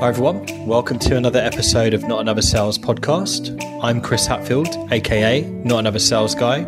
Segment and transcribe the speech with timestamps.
[0.00, 0.46] Hi, everyone.
[0.66, 3.62] Welcome to another episode of Not Another Sales podcast.
[3.82, 6.60] I'm Chris Hatfield, aka Not Another Sales Guy.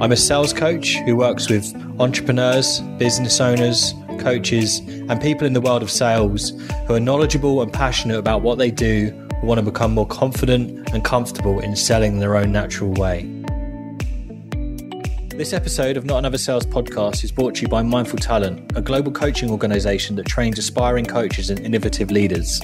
[0.00, 5.60] I'm a sales coach who works with entrepreneurs, business owners, coaches, and people in the
[5.60, 6.50] world of sales
[6.88, 9.10] who are knowledgeable and passionate about what they do,
[9.40, 13.45] who want to become more confident and comfortable in selling their own natural way.
[15.36, 18.80] This episode of Not Another Sales podcast is brought to you by Mindful Talent, a
[18.80, 22.58] global coaching organization that trains aspiring coaches and innovative leaders.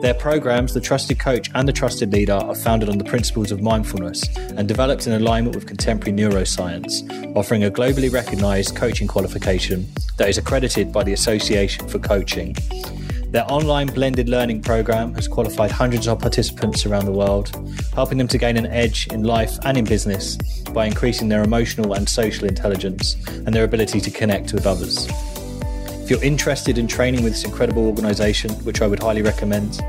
[0.00, 3.62] Their programs, The Trusted Coach and The Trusted Leader, are founded on the principles of
[3.62, 10.28] mindfulness and developed in alignment with contemporary neuroscience, offering a globally recognized coaching qualification that
[10.28, 12.56] is accredited by the Association for Coaching.
[13.32, 17.50] Their online blended learning program has qualified hundreds of participants around the world,
[17.94, 20.36] helping them to gain an edge in life and in business
[20.74, 25.08] by increasing their emotional and social intelligence and their ability to connect with others.
[26.02, 29.80] If you're interested in training with this incredible organization, which I would highly recommend,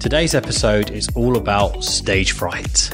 [0.00, 2.90] Today's episode is all about stage fright.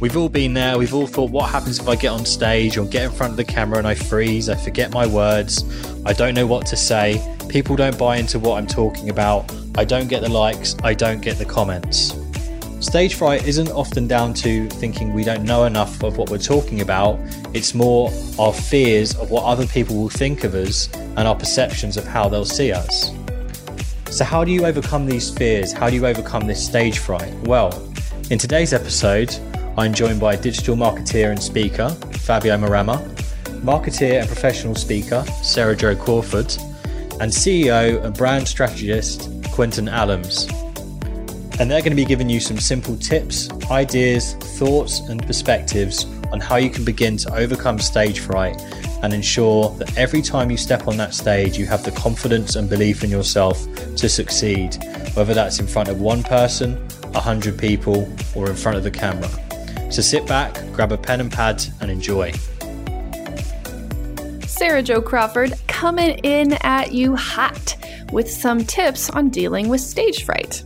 [0.00, 0.78] We've all been there.
[0.78, 3.36] We've all thought, what happens if I get on stage or get in front of
[3.38, 4.48] the camera and I freeze?
[4.48, 5.64] I forget my words.
[6.04, 7.20] I don't know what to say.
[7.48, 9.50] People don't buy into what I'm talking about.
[9.76, 10.76] I don't get the likes.
[10.82, 12.14] I don't get the comments.
[12.86, 16.82] Stage fright isn't often down to thinking we don't know enough of what we're talking
[16.82, 17.18] about.
[17.52, 21.96] It's more our fears of what other people will think of us and our perceptions
[21.96, 23.10] of how they'll see us.
[24.08, 25.72] So, how do you overcome these fears?
[25.72, 27.34] How do you overcome this stage fright?
[27.40, 27.92] Well,
[28.30, 29.36] in today's episode,
[29.76, 31.90] I'm joined by digital marketeer and speaker
[32.20, 32.98] Fabio Marama,
[33.64, 36.54] marketeer and professional speaker Sarah Jo Crawford,
[37.20, 40.48] and CEO and brand strategist Quentin Allams
[41.58, 46.40] and they're going to be giving you some simple tips, ideas, thoughts, and perspectives on
[46.40, 48.60] how you can begin to overcome stage fright
[49.02, 52.68] and ensure that every time you step on that stage, you have the confidence and
[52.68, 53.66] belief in yourself
[53.96, 54.76] to succeed,
[55.14, 56.76] whether that's in front of one person,
[57.14, 59.28] a hundred people, or in front of the camera.
[59.90, 62.32] So sit back, grab a pen and pad, and enjoy.
[64.46, 67.76] Sarah Jo Crawford coming in at you hot
[68.12, 70.62] with some tips on dealing with stage fright.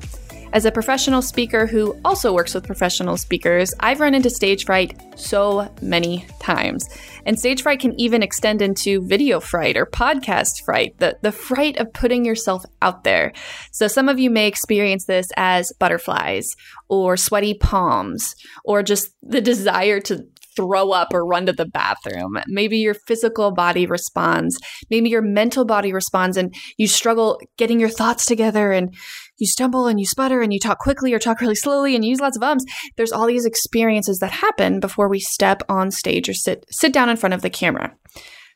[0.53, 5.00] As a professional speaker who also works with professional speakers, I've run into stage fright
[5.15, 6.88] so many times.
[7.25, 11.77] And stage fright can even extend into video fright or podcast fright, the, the fright
[11.77, 13.33] of putting yourself out there.
[13.71, 16.56] So some of you may experience this as butterflies
[16.88, 18.34] or sweaty palms
[18.65, 20.27] or just the desire to
[20.60, 22.38] throw up or run to the bathroom.
[22.47, 24.59] Maybe your physical body responds.
[24.91, 28.94] Maybe your mental body responds and you struggle getting your thoughts together and
[29.38, 32.10] you stumble and you sputter and you talk quickly or talk really slowly and you
[32.10, 32.65] use lots of ums.
[32.97, 37.09] There's all these experiences that happen before we step on stage or sit sit down
[37.09, 37.97] in front of the camera.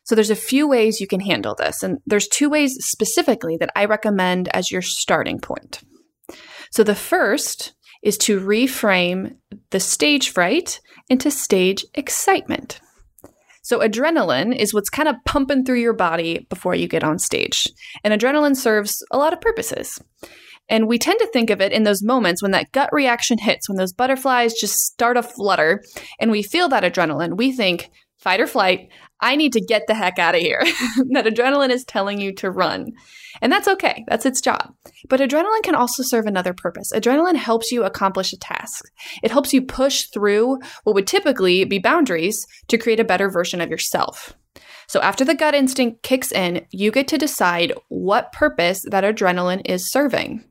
[0.03, 3.71] So there's a few ways you can handle this and there's two ways specifically that
[3.75, 5.81] I recommend as your starting point.
[6.71, 7.73] So the first
[8.05, 9.35] is to reframe
[9.71, 10.79] the stage fright
[11.09, 12.79] into stage excitement.
[13.63, 17.65] So, adrenaline is what's kind of pumping through your body before you get on stage.
[18.03, 19.99] And adrenaline serves a lot of purposes.
[20.69, 23.67] And we tend to think of it in those moments when that gut reaction hits,
[23.67, 25.83] when those butterflies just start a flutter
[26.19, 27.37] and we feel that adrenaline.
[27.37, 27.89] We think,
[28.19, 28.89] fight or flight,
[29.25, 30.61] I need to get the heck out of here.
[31.09, 32.91] that adrenaline is telling you to run.
[33.41, 34.71] And that's okay, that's its job.
[35.09, 36.91] But adrenaline can also serve another purpose.
[36.93, 38.85] Adrenaline helps you accomplish a task,
[39.23, 43.61] it helps you push through what would typically be boundaries to create a better version
[43.61, 44.33] of yourself.
[44.87, 49.63] So, after the gut instinct kicks in, you get to decide what purpose that adrenaline
[49.65, 50.43] is serving.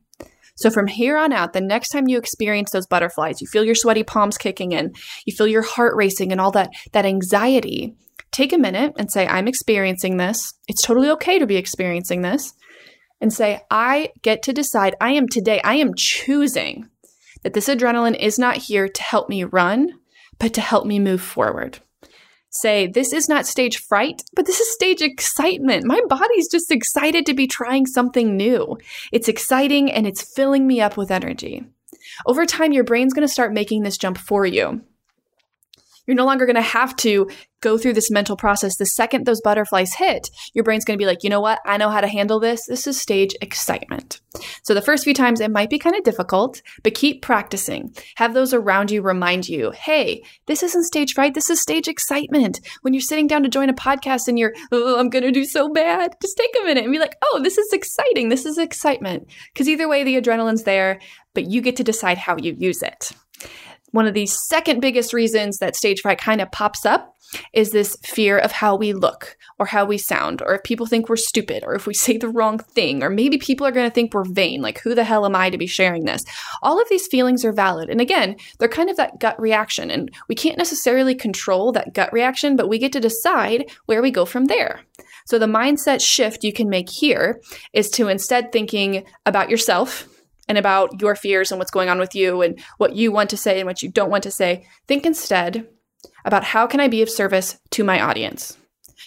[0.57, 3.75] So from here on out, the next time you experience those butterflies, you feel your
[3.75, 4.93] sweaty palms kicking in,
[5.25, 7.93] you feel your heart racing and all that that anxiety,
[8.35, 10.53] take a minute and say I'm experiencing this.
[10.67, 12.53] It's totally okay to be experiencing this.
[13.21, 16.89] And say I get to decide I am today I am choosing
[17.43, 19.91] that this adrenaline is not here to help me run,
[20.39, 21.79] but to help me move forward
[22.55, 25.85] say, This is not stage fright, but this is stage excitement.
[25.85, 28.77] My body's just excited to be trying something new.
[29.11, 31.65] It's exciting and it's filling me up with energy.
[32.25, 34.81] Over time, your brain's to start making this jump for you.
[36.07, 37.29] You're no longer going to have to
[37.61, 38.77] go through this mental process.
[38.77, 41.59] The second those butterflies hit, your brain's going to be like, you know what?
[41.65, 42.65] I know how to handle this.
[42.67, 44.21] This is stage excitement.
[44.63, 47.95] So the first few times it might be kind of difficult, but keep practicing.
[48.17, 51.33] Have those around you remind you, hey, this isn't stage fright.
[51.33, 52.59] This is stage excitement.
[52.81, 55.45] When you're sitting down to join a podcast and you're, oh, I'm going to do
[55.45, 58.29] so bad, just take a minute and be like, oh, this is exciting.
[58.29, 59.27] This is excitement.
[59.53, 60.99] Because either way, the adrenaline's there,
[61.33, 63.11] but you get to decide how you use it.
[63.95, 67.15] One of the second biggest reasons that stage fright kind of pops up
[67.53, 71.07] is this fear of how we look or how we sound, or if people think
[71.07, 73.93] we're stupid, or if we say the wrong thing, or maybe people are going to
[73.93, 74.61] think we're vain.
[74.61, 76.25] Like, who the hell am I to be sharing this?
[76.61, 77.89] All of these feelings are valid.
[77.89, 79.89] And again, they're kind of that gut reaction.
[79.89, 84.11] And we can't necessarily control that gut reaction, but we get to decide where we
[84.11, 84.81] go from there.
[85.25, 90.09] So, the mindset shift you can make here is to instead thinking about yourself
[90.47, 93.37] and about your fears and what's going on with you and what you want to
[93.37, 94.67] say and what you don't want to say.
[94.87, 95.67] Think instead
[96.23, 98.57] about how can I be of service to my audience.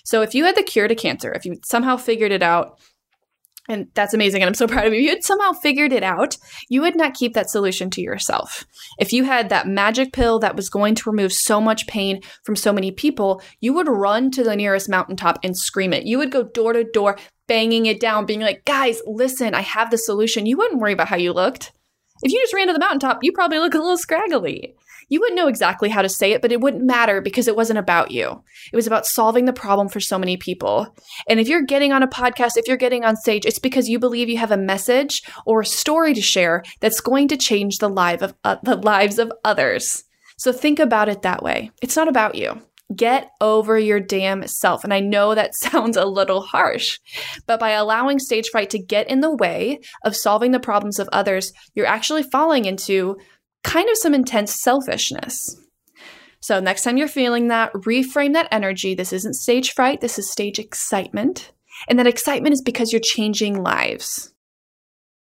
[0.05, 2.81] So if you had the cure to cancer, if you somehow figured it out,
[3.69, 5.01] and that's amazing, and I'm so proud of you.
[5.01, 6.39] You had somehow figured it out.
[6.69, 8.67] You would not keep that solution to yourself.
[8.99, 12.57] If you had that magic pill that was going to remove so much pain from
[12.57, 16.07] so many people, you would run to the nearest mountaintop and scream it.
[16.07, 19.91] You would go door to door, banging it down, being like, guys, listen, I have
[19.91, 20.47] the solution.
[20.47, 21.73] You wouldn't worry about how you looked.
[22.23, 24.75] If you just ran to the mountaintop, you probably look a little scraggly.
[25.09, 27.79] You wouldn't know exactly how to say it, but it wouldn't matter because it wasn't
[27.79, 28.43] about you.
[28.73, 30.95] It was about solving the problem for so many people.
[31.29, 33.99] And if you're getting on a podcast, if you're getting on stage, it's because you
[33.99, 37.89] believe you have a message or a story to share that's going to change the
[37.89, 40.05] life of uh, the lives of others.
[40.37, 41.71] So think about it that way.
[41.83, 42.63] It's not about you.
[42.95, 44.83] Get over your damn self.
[44.83, 46.99] And I know that sounds a little harsh,
[47.47, 51.09] but by allowing stage fright to get in the way of solving the problems of
[51.13, 53.17] others, you're actually falling into
[53.65, 55.57] kind of some intense selfishness.
[56.41, 58.95] So, next time you're feeling that, reframe that energy.
[58.95, 61.53] This isn't stage fright, this is stage excitement.
[61.89, 64.33] And that excitement is because you're changing lives.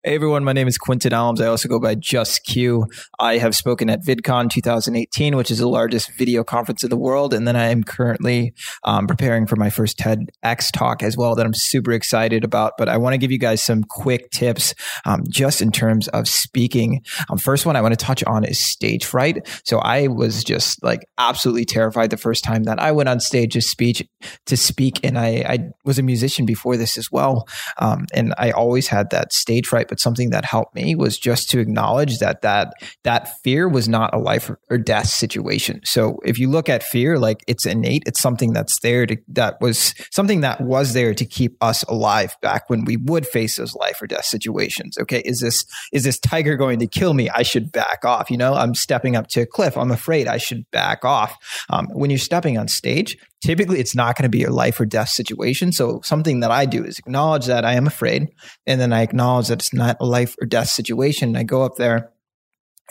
[0.05, 1.39] Hey everyone, my name is Quinton Alms.
[1.39, 2.87] I also go by Just Q.
[3.19, 7.33] I have spoken at VidCon 2018, which is the largest video conference in the world,
[7.33, 8.53] and then I am currently
[8.83, 12.73] um, preparing for my first TEDx talk as well that I'm super excited about.
[12.77, 16.27] But I want to give you guys some quick tips um, just in terms of
[16.27, 17.01] speaking.
[17.29, 19.47] Um, first one I want to touch on is stage fright.
[19.63, 23.53] So I was just like absolutely terrified the first time that I went on stage
[23.53, 24.03] to speech
[24.47, 27.47] to speak, and I, I was a musician before this as well,
[27.77, 31.51] um, and I always had that stage fright but something that helped me was just
[31.51, 32.73] to acknowledge that that
[33.03, 35.81] that fear was not a life or death situation.
[35.83, 39.61] So if you look at fear, like it's innate, it's something that's there to that
[39.61, 43.75] was something that was there to keep us alive back when we would face those
[43.75, 44.97] life or death situations.
[44.97, 47.29] Okay, is this is this tiger going to kill me?
[47.29, 48.31] I should back off.
[48.31, 49.77] You know, I'm stepping up to a cliff.
[49.77, 51.37] I'm afraid I should back off.
[51.69, 54.85] Um, when you're stepping on stage, typically it's not going to be a life or
[54.85, 55.71] death situation.
[55.71, 58.29] So something that I do is acknowledge that I am afraid,
[58.65, 61.35] and then I acknowledge that it's not a life or death situation.
[61.35, 62.11] I go up there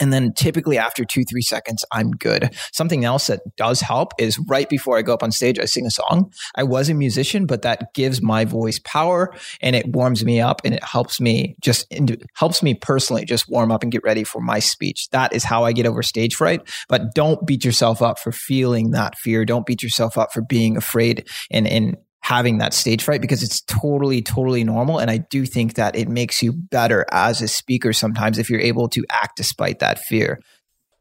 [0.01, 2.55] and then typically after two, three seconds, I'm good.
[2.73, 5.87] Something else that does help is right before I go up on stage, I sing
[5.87, 6.33] a song.
[6.57, 10.63] I was a musician, but that gives my voice power and it warms me up
[10.65, 11.93] and it helps me just
[12.35, 15.09] helps me personally just warm up and get ready for my speech.
[15.11, 16.69] That is how I get over stage fright.
[16.89, 19.45] But don't beat yourself up for feeling that fear.
[19.45, 23.61] Don't beat yourself up for being afraid and, and having that stage fright because it's
[23.63, 24.99] totally, totally normal.
[24.99, 28.61] And I do think that it makes you better as a speaker sometimes if you're
[28.61, 30.41] able to act despite that fear.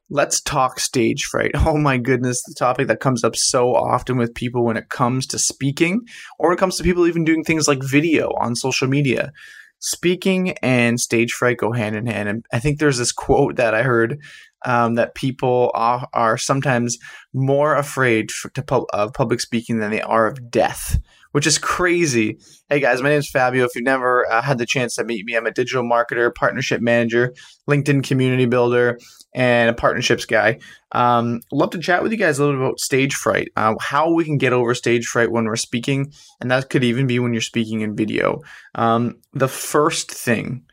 [0.09, 1.51] Let's talk stage fright.
[1.65, 5.25] Oh my goodness, the topic that comes up so often with people when it comes
[5.27, 6.01] to speaking,
[6.39, 9.31] or when it comes to people even doing things like video on social media.
[9.79, 12.29] Speaking and stage fright go hand in hand.
[12.29, 14.19] And I think there's this quote that I heard
[14.65, 16.97] um, that people are, are, sometimes
[17.33, 20.99] more afraid for, to, of public speaking than they are of death
[21.31, 22.37] which is crazy.
[22.69, 23.65] Hey guys, my name is Fabio.
[23.65, 26.81] If you've never uh, had the chance to meet me, I'm a digital marketer, partnership
[26.81, 27.33] manager,
[27.69, 28.99] LinkedIn community builder,
[29.33, 30.59] and a partnerships guy.
[30.91, 34.13] Um, love to chat with you guys a little bit about stage fright, uh, how
[34.13, 37.33] we can get over stage fright when we're speaking, and that could even be when
[37.33, 38.41] you're speaking in video.
[38.75, 40.65] Um, the first thing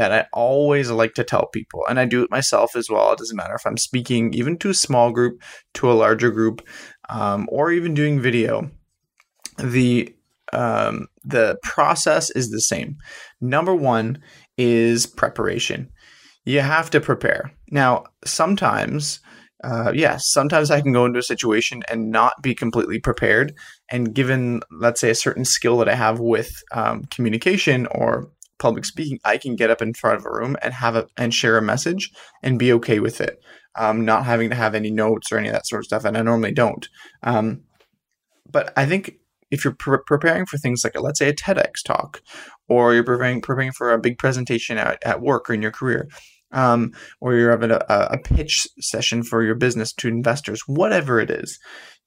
[0.00, 3.12] that I always like to tell people, and I do it myself as well.
[3.12, 5.42] It doesn't matter if I'm speaking even to a small group,
[5.74, 6.66] to a larger group,
[7.10, 8.70] um, or even doing video
[9.58, 10.14] the
[10.52, 12.96] um, the process is the same.
[13.42, 14.22] Number one
[14.56, 15.90] is preparation.
[16.44, 17.52] You have to prepare.
[17.70, 19.20] Now, sometimes,
[19.62, 23.54] uh, yes, sometimes I can go into a situation and not be completely prepared.
[23.90, 28.30] And given, let's say, a certain skill that I have with um, communication or
[28.60, 31.34] public speaking, I can get up in front of a room and have a and
[31.34, 32.12] share a message
[32.44, 33.40] and be okay with it.
[33.76, 36.04] um, not having to have any notes or any of that sort of stuff.
[36.04, 36.88] And I normally don't.
[37.22, 37.62] Um,
[38.50, 39.14] but I think
[39.50, 42.22] if you're pre- preparing for things like, let's say, a TEDx talk,
[42.68, 46.08] or you're preparing, preparing for a big presentation at, at work or in your career,
[46.52, 51.30] um, or you're having a, a pitch session for your business to investors, whatever it
[51.30, 51.58] is,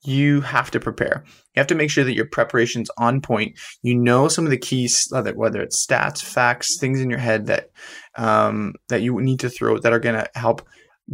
[0.05, 1.23] you have to prepare.
[1.55, 3.57] You have to make sure that your preparation's on point.
[3.81, 7.69] You know some of the keys, whether it's stats, facts, things in your head that
[8.15, 10.67] um, that you need to throw that are going to help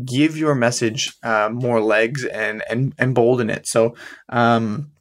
[0.05, 3.67] give your message uh, more legs and and and bolden it.
[3.67, 3.95] So
[4.29, 4.91] um,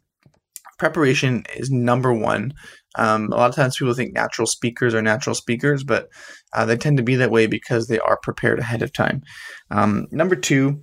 [0.78, 2.54] preparation is number one.
[2.96, 6.08] Um, a lot of times people think natural speakers are natural speakers, but
[6.52, 9.22] uh, they tend to be that way because they are prepared ahead of time.
[9.70, 10.82] Um, number two,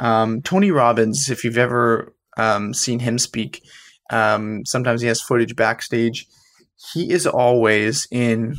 [0.00, 3.62] um, Tony Robbins, if you've ever um, seen him speak,
[4.10, 6.26] um, sometimes he has footage backstage.
[6.92, 8.56] He is always in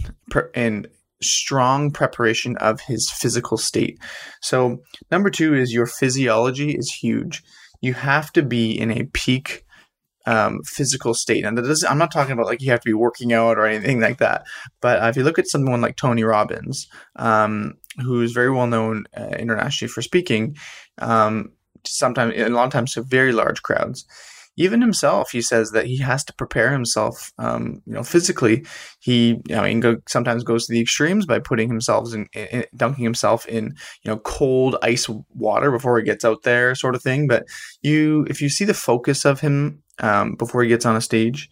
[0.53, 0.87] in
[1.21, 3.99] strong preparation of his physical state.
[4.41, 4.79] So
[5.11, 7.43] number two is your physiology is huge.
[7.81, 9.65] You have to be in a peak
[10.27, 11.45] um, physical state.
[11.45, 11.57] And
[11.87, 14.45] I'm not talking about like you have to be working out or anything like that.
[14.81, 19.05] But uh, if you look at someone like Tony Robbins, um, who's very well known
[19.15, 20.57] uh, internationally for speaking,
[20.97, 21.53] um,
[21.87, 24.05] sometimes a lot of times to very large crowds.
[24.59, 28.65] Even himself, he says that he has to prepare himself, um, you know, physically.
[28.99, 33.03] He, I mean, go, sometimes goes to the extremes by putting himself in, in, dunking
[33.03, 37.27] himself in, you know, cold ice water before he gets out there, sort of thing.
[37.27, 37.45] But
[37.83, 41.49] you, if you see the focus of him um, before he gets on a stage,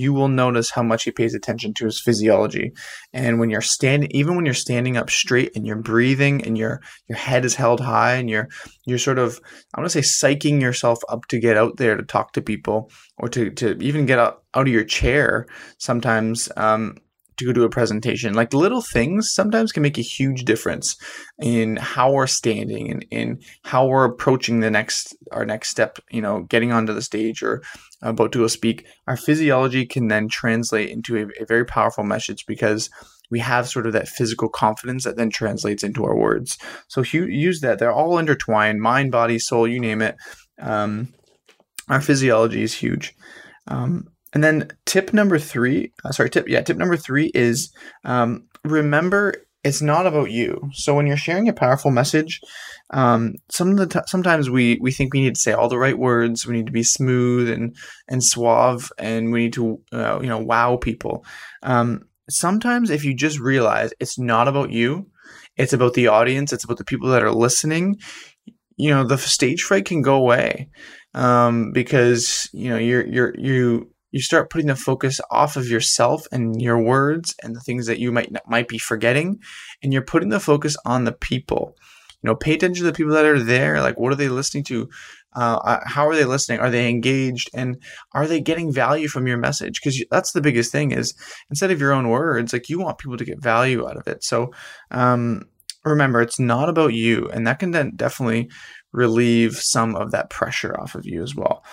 [0.00, 2.72] you will notice how much he pays attention to his physiology.
[3.12, 6.80] And when you're standing, even when you're standing up straight and you're breathing and your
[7.08, 8.48] your head is held high and you're
[8.86, 9.38] you're sort of
[9.74, 12.90] I want to say psyching yourself up to get out there to talk to people
[13.18, 15.46] or to to even get out, out of your chair.
[15.78, 16.96] Sometimes um,
[17.40, 18.34] to go do a presentation.
[18.34, 20.96] Like little things sometimes can make a huge difference
[21.40, 26.22] in how we're standing and in how we're approaching the next our next step, you
[26.22, 27.62] know, getting onto the stage or
[28.02, 28.86] about to go speak.
[29.08, 32.88] Our physiology can then translate into a, a very powerful message because
[33.30, 36.58] we have sort of that physical confidence that then translates into our words.
[36.88, 37.78] So use that.
[37.78, 40.16] They're all intertwined mind, body, soul, you name it.
[40.60, 41.14] Um,
[41.88, 43.14] our physiology is huge.
[43.66, 47.72] Um, and then tip number three, uh, sorry, tip, yeah, tip number three is
[48.04, 50.70] um, remember it's not about you.
[50.72, 52.40] So when you're sharing a powerful message,
[52.90, 55.78] um, some of the t- sometimes we we think we need to say all the
[55.78, 56.46] right words.
[56.46, 57.76] We need to be smooth and
[58.08, 61.24] and suave, and we need to uh, you know wow people.
[61.62, 65.10] Um, sometimes if you just realize it's not about you,
[65.56, 66.52] it's about the audience.
[66.52, 67.98] It's about the people that are listening.
[68.76, 70.70] You know the stage fright can go away
[71.14, 76.26] um, because you know you're you're you you start putting the focus off of yourself
[76.32, 79.40] and your words and the things that you might might be forgetting
[79.82, 81.76] and you're putting the focus on the people.
[82.22, 83.80] You know pay attention to the people that are there.
[83.80, 84.88] Like what are they listening to?
[85.34, 86.60] Uh, uh how are they listening?
[86.60, 87.50] Are they engaged?
[87.54, 89.80] And are they getting value from your message?
[89.80, 91.14] Because that's the biggest thing is
[91.48, 94.24] instead of your own words like you want people to get value out of it.
[94.24, 94.52] So
[94.90, 95.44] um,
[95.84, 98.50] remember it's not about you and that can then definitely
[98.92, 101.64] relieve some of that pressure off of you as well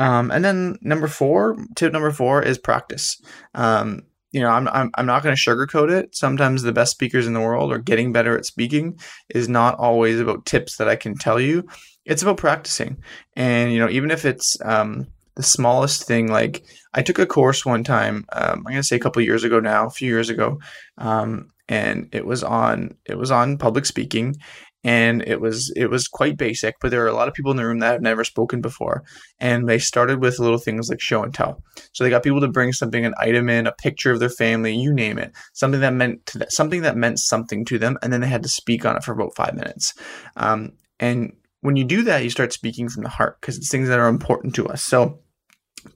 [0.00, 3.20] um, and then number four, tip number four is practice.
[3.54, 6.16] Um, you know, I'm, I'm, I'm not going to sugarcoat it.
[6.16, 10.18] Sometimes the best speakers in the world or getting better at speaking is not always
[10.18, 11.66] about tips that I can tell you.
[12.06, 12.96] It's about practicing.
[13.36, 16.64] And, you know, even if it's um, the smallest thing, like
[16.94, 19.60] I took a course one time, um, I'm going to say a couple years ago
[19.60, 20.60] now, a few years ago,
[20.96, 24.36] um, and it was on it was on public speaking
[24.82, 27.56] and it was it was quite basic but there were a lot of people in
[27.56, 29.02] the room that have never spoken before
[29.38, 31.62] and they started with little things like show and tell.
[31.92, 34.74] So they got people to bring something an item in a picture of their family
[34.74, 38.12] you name it something that meant to that, something that meant something to them and
[38.12, 39.94] then they had to speak on it for about five minutes.
[40.36, 43.88] Um, and when you do that you start speaking from the heart because it's things
[43.88, 44.82] that are important to us.
[44.82, 45.20] So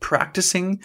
[0.01, 0.81] practicing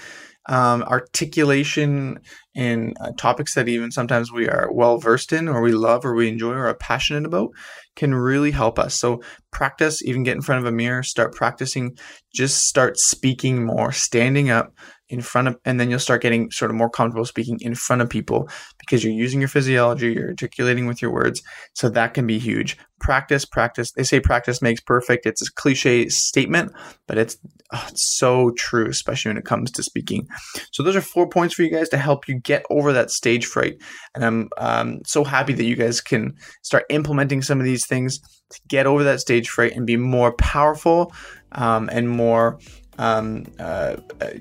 [0.48, 2.20] um, articulation
[2.56, 6.16] in uh, topics that even sometimes we are well versed in or we love or
[6.16, 7.50] we enjoy or are passionate about
[7.96, 8.96] can really help us.
[8.96, 11.98] So practice, even get in front of a mirror, start practicing,
[12.34, 14.74] just start speaking more, standing up,
[15.10, 18.02] in front of, and then you'll start getting sort of more comfortable speaking in front
[18.02, 21.42] of people because you're using your physiology, you're articulating with your words.
[21.74, 22.78] So that can be huge.
[23.00, 23.92] Practice, practice.
[23.92, 25.26] They say practice makes perfect.
[25.26, 26.72] It's a cliche statement,
[27.08, 27.38] but it's,
[27.74, 30.28] oh, it's so true, especially when it comes to speaking.
[30.72, 33.46] So those are four points for you guys to help you get over that stage
[33.46, 33.78] fright.
[34.16, 38.20] And I'm um, so happy that you guys can start implementing some of these things
[38.50, 41.14] to get over that stage fright and be more powerful
[41.54, 42.60] um, and more
[43.00, 43.96] um, uh,